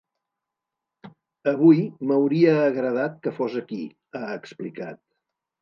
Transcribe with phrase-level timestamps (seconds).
[1.51, 3.81] Avui m’hauria agradat que fos aquí,
[4.21, 5.03] ha explicat.